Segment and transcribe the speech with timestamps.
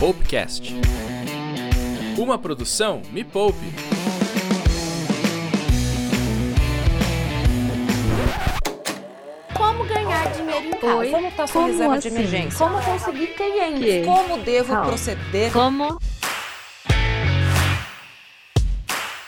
[0.00, 0.72] Poupecast.
[2.16, 3.66] Uma produção Me Poupe.
[9.54, 10.96] Como ganhar dinheiro em casa?
[10.96, 11.10] Oi?
[11.10, 12.08] Como está sua Como reserva assim?
[12.08, 12.58] de emergência?
[12.58, 13.80] Como conseguir clientes?
[13.80, 14.04] Que?
[14.04, 14.86] Como devo Calma.
[14.86, 15.52] proceder?
[15.52, 15.98] Como?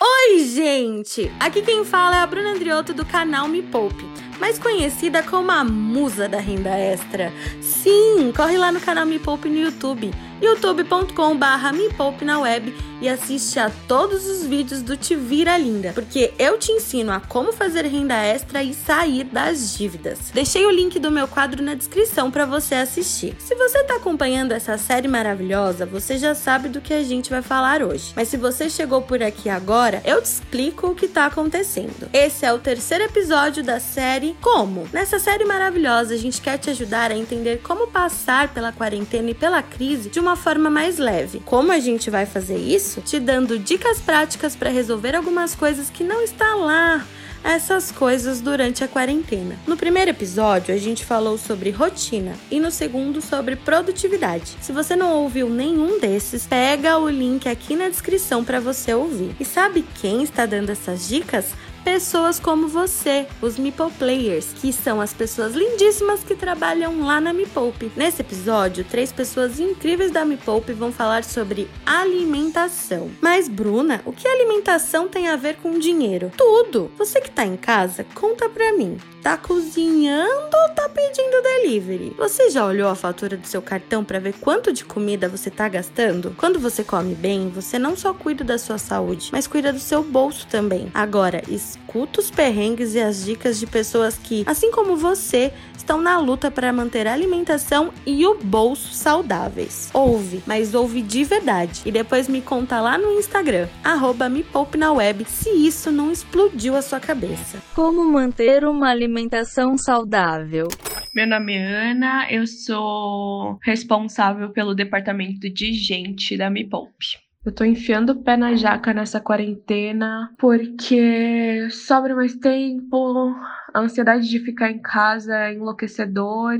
[0.00, 1.32] Oi, gente!
[1.40, 4.04] Aqui quem fala é a Bruna Andriotto do canal Me Poupe,
[4.38, 7.32] mais conhecida como a musa da renda extra.
[7.60, 13.08] Sim, corre lá no canal Me Poupe no YouTube, youtube.com.br Me Poupe na web e
[13.08, 17.52] assiste a todos os vídeos do Te Vira Linda, porque eu te ensino a como
[17.52, 20.30] fazer renda extra e sair das dívidas.
[20.32, 23.36] Deixei o link do meu quadro na descrição para você assistir.
[23.38, 27.42] Se você está acompanhando essa série maravilhosa, você já sabe do que a gente vai
[27.42, 28.12] falar hoje.
[28.16, 32.08] Mas se você chegou por aqui agora, eu te explico o que está acontecendo.
[32.12, 34.88] Esse é o terceiro episódio da série Como.
[34.92, 39.34] Nessa série maravilhosa, a gente quer te ajudar a entender como passar pela quarentena e
[39.34, 41.40] pela crise de uma forma mais leve.
[41.44, 43.00] Como a gente vai fazer isso?
[43.00, 47.06] Te dando dicas práticas para resolver algumas coisas que não está lá
[47.42, 49.56] essas coisas durante a quarentena.
[49.66, 54.56] No primeiro episódio, a gente falou sobre rotina e no segundo sobre produtividade.
[54.60, 59.34] Se você não ouviu nenhum desses, pega o link aqui na descrição para você ouvir.
[59.38, 61.52] E sabe quem está dando essas dicas?
[61.90, 67.32] Pessoas como você, os Meeple Players, que são as pessoas lindíssimas que trabalham lá na
[67.32, 67.48] Me.
[67.96, 70.38] Nesse episódio, três pessoas incríveis da Me
[70.76, 73.10] vão falar sobre alimentação.
[73.22, 76.30] Mas, Bruna, o que alimentação tem a ver com dinheiro?
[76.36, 76.92] Tudo!
[76.98, 78.98] Você que tá em casa, conta pra mim.
[79.22, 82.14] Tá cozinhando ou tá pedindo delivery?
[82.16, 85.68] Você já olhou a fatura do seu cartão para ver quanto de comida você tá
[85.68, 86.34] gastando?
[86.36, 90.04] Quando você come bem, você não só cuida da sua saúde, mas cuida do seu
[90.04, 90.88] bolso também.
[90.94, 91.42] Agora,
[91.78, 96.50] escuta os perrengues e as dicas de pessoas que, assim como você, estão na luta
[96.50, 99.90] para manter a alimentação e o bolso saudáveis.
[99.94, 101.80] Ouve, mas ouve de verdade.
[101.86, 106.12] E depois me conta lá no Instagram, arroba me poupe na web, se isso não
[106.12, 107.58] explodiu a sua cabeça.
[107.74, 110.68] Como manter uma alimentação saudável?
[111.14, 117.27] Meu nome é Ana, eu sou responsável pelo departamento de gente da Me Poupe.
[117.44, 123.32] Eu tô enfiando o pé na jaca nessa quarentena porque sobra mais tempo,
[123.72, 126.58] a ansiedade de ficar em casa é enlouquecedor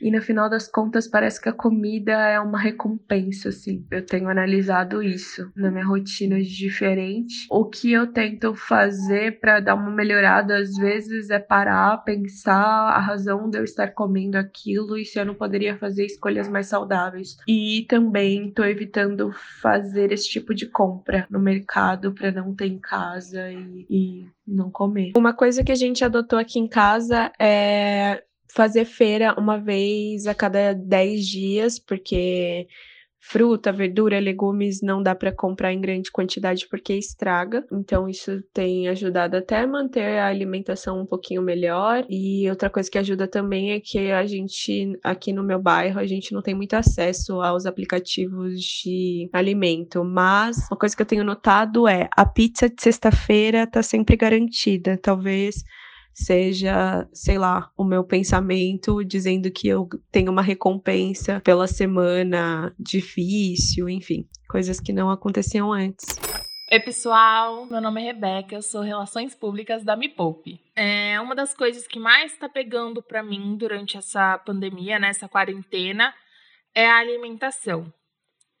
[0.00, 3.86] e no final das contas parece que a comida é uma recompensa, assim.
[3.90, 7.46] Eu tenho analisado isso na minha rotina de diferente.
[7.50, 12.98] O que eu tento fazer para dar uma melhorada às vezes é parar, pensar a
[12.98, 17.36] razão de eu estar comendo aquilo e se eu não poderia fazer escolhas mais saudáveis.
[17.46, 22.78] E também tô evitando fazer esse tipo de compra no mercado para não ter em
[22.78, 25.12] casa e, e não comer.
[25.16, 28.22] Uma coisa que a gente adotou aqui em casa é
[28.54, 32.66] fazer feira uma vez a cada 10 dias, porque
[33.20, 37.64] fruta, verdura, legumes não dá para comprar em grande quantidade porque estraga.
[37.70, 42.04] Então isso tem ajudado até a manter a alimentação um pouquinho melhor.
[42.08, 46.06] E outra coisa que ajuda também é que a gente aqui no meu bairro a
[46.06, 51.24] gente não tem muito acesso aos aplicativos de alimento, mas uma coisa que eu tenho
[51.24, 54.98] notado é a pizza de sexta-feira tá sempre garantida.
[55.00, 55.62] Talvez
[56.12, 63.88] seja, sei lá, o meu pensamento dizendo que eu tenho uma recompensa pela semana difícil,
[63.88, 66.18] enfim, coisas que não aconteciam antes.
[66.72, 67.66] Oi, pessoal.
[67.66, 70.60] Meu nome é Rebeca, eu sou Relações Públicas da Me Poupe.
[70.76, 76.14] É uma das coisas que mais está pegando para mim durante essa pandemia, nessa quarentena,
[76.72, 77.92] é a alimentação.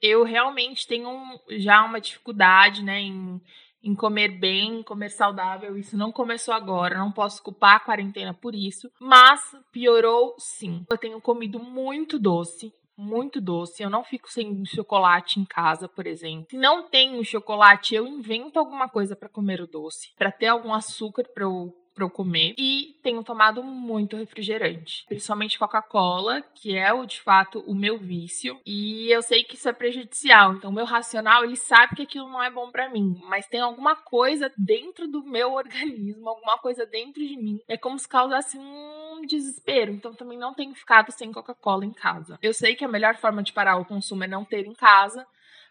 [0.02, 1.08] Eu realmente tenho
[1.50, 3.40] já uma dificuldade, né, em,
[3.82, 5.76] em comer bem, comer saudável.
[5.76, 9.40] Isso não começou agora, não posso culpar a quarentena por isso, mas
[9.72, 10.84] piorou sim.
[10.90, 13.82] Eu tenho comido muito doce, muito doce.
[13.82, 16.46] Eu não fico sem chocolate em casa, por exemplo.
[16.50, 20.72] Se não tenho chocolate, eu invento alguma coisa para comer o doce, para ter algum
[20.72, 26.92] açúcar para eu para eu comer e tenho tomado muito refrigerante, principalmente Coca-Cola, que é
[26.92, 30.54] o de fato o meu vício, e eu sei que isso é prejudicial.
[30.54, 33.96] Então meu racional, ele sabe que aquilo não é bom para mim, mas tem alguma
[33.96, 37.60] coisa dentro do meu organismo, alguma coisa dentro de mim.
[37.68, 39.92] É como se causasse um desespero.
[39.92, 42.38] Então também não tenho ficado sem Coca-Cola em casa.
[42.42, 45.26] Eu sei que a melhor forma de parar o consumo é não ter em casa,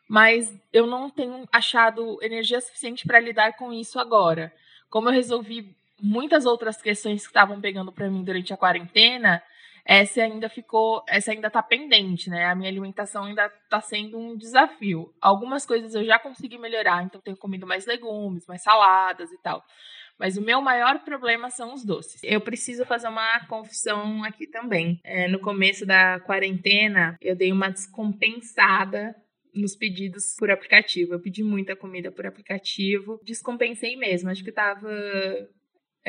[0.07, 4.53] mas eu não tenho achado energia suficiente para lidar com isso agora.
[4.89, 9.41] Como eu resolvi muitas outras questões que estavam pegando para mim durante a quarentena,
[9.85, 12.45] essa ainda ficou, essa ainda tá pendente, né?
[12.45, 15.11] A minha alimentação ainda tá sendo um desafio.
[15.19, 19.63] Algumas coisas eu já consegui melhorar, então tenho comido mais legumes, mais saladas e tal.
[20.19, 22.21] Mas o meu maior problema são os doces.
[22.23, 24.99] Eu preciso fazer uma confissão aqui também.
[25.03, 29.15] É, no começo da quarentena, eu dei uma descompensada
[29.55, 31.13] nos pedidos por aplicativo.
[31.13, 34.29] Eu pedi muita comida por aplicativo, descompensei mesmo.
[34.29, 34.89] Acho que tava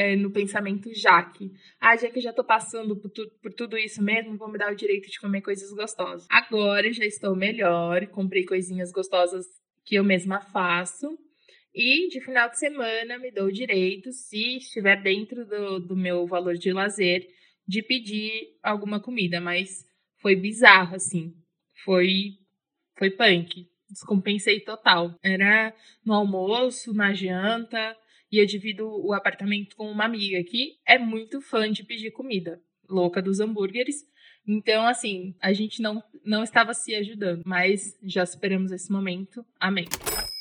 [0.01, 1.53] é, no pensamento Jaque.
[1.79, 4.73] Ah, já que já tô passando por, tu, por tudo isso mesmo, vou me dar
[4.73, 6.27] o direito de comer coisas gostosas.
[6.31, 9.45] Agora já estou melhor, comprei coisinhas gostosas
[9.85, 11.07] que eu mesma faço.
[11.75, 16.27] E de final de semana me dou o direito, se estiver dentro do, do meu
[16.27, 17.29] valor de lazer,
[17.69, 19.39] de pedir alguma comida.
[19.39, 19.85] Mas
[20.23, 21.35] foi bizarro, assim.
[21.85, 22.39] Foi,
[22.97, 23.67] foi punk.
[23.91, 25.15] Descompensei total.
[25.23, 27.95] Era no almoço, na janta,
[28.31, 32.61] e eu divido o apartamento com uma amiga que é muito fã de pedir comida,
[32.89, 34.05] louca dos hambúrgueres.
[34.47, 39.45] Então, assim, a gente não, não estava se ajudando, mas já superamos esse momento.
[39.59, 39.87] Amém.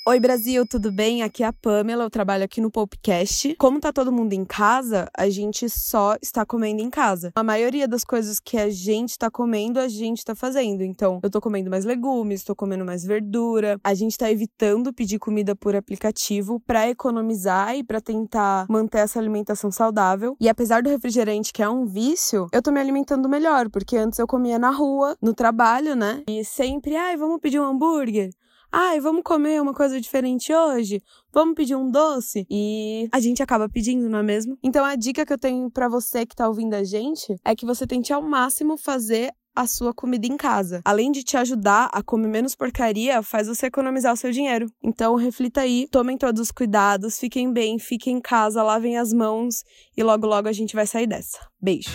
[0.09, 1.21] Oi, Brasil, tudo bem?
[1.21, 3.55] Aqui é a Pamela, eu trabalho aqui no Popcast.
[3.59, 7.31] Como tá todo mundo em casa, a gente só está comendo em casa.
[7.35, 10.81] A maioria das coisas que a gente tá comendo, a gente tá fazendo.
[10.81, 13.79] Então, eu tô comendo mais legumes, tô comendo mais verdura.
[13.83, 19.19] A gente tá evitando pedir comida por aplicativo para economizar e para tentar manter essa
[19.19, 20.35] alimentação saudável.
[20.41, 24.17] E apesar do refrigerante que é um vício, eu tô me alimentando melhor, porque antes
[24.17, 26.23] eu comia na rua, no trabalho, né?
[26.27, 28.31] E sempre, ai, vamos pedir um hambúrguer.
[28.71, 31.01] Ai, vamos comer uma coisa diferente hoje?
[31.33, 32.45] Vamos pedir um doce?
[32.49, 34.57] E a gente acaba pedindo, não é mesmo?
[34.63, 37.65] Então a dica que eu tenho para você que tá ouvindo a gente é que
[37.65, 40.81] você tente ao máximo fazer a sua comida em casa.
[40.85, 44.67] Além de te ajudar a comer menos porcaria, faz você economizar o seu dinheiro.
[44.83, 49.63] Então reflita aí, tomem todos os cuidados, fiquem bem, fiquem em casa, lavem as mãos
[49.97, 51.39] e logo logo a gente vai sair dessa.
[51.59, 51.89] Beijo.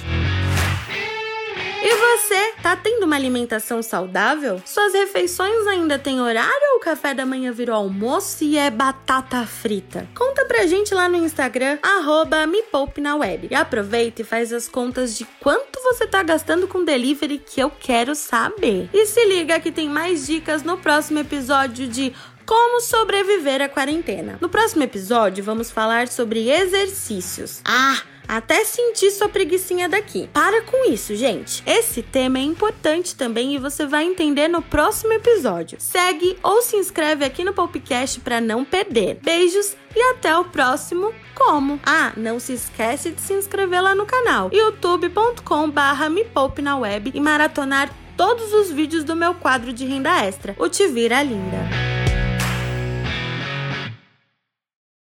[2.14, 4.62] Você, tá tendo uma alimentação saudável?
[4.64, 9.44] Suas refeições ainda têm horário ou o café da manhã virou almoço e é batata
[9.44, 10.08] frita?
[10.14, 13.48] Conta pra gente lá no Instagram, arroba me poupe na web.
[13.50, 17.68] E aproveita e faz as contas de quanto você tá gastando com delivery que eu
[17.68, 18.88] quero saber.
[18.94, 22.14] E se liga que tem mais dicas no próximo episódio de
[22.46, 24.38] como sobreviver à quarentena.
[24.40, 27.60] No próximo episódio, vamos falar sobre exercícios.
[27.64, 28.13] Ah!
[28.26, 30.28] Até sentir sua preguiçinha daqui.
[30.32, 31.62] Para com isso, gente.
[31.66, 35.78] Esse tema é importante também e você vai entender no próximo episódio.
[35.80, 39.18] Segue ou se inscreve aqui no Popcast para não perder.
[39.22, 41.78] Beijos e até o próximo como.
[41.84, 47.10] Ah, não se esquece de se inscrever lá no canal youtube.com/barra me poupe na web
[47.14, 51.93] e maratonar todos os vídeos do meu quadro de renda extra, o Te Vira Linda.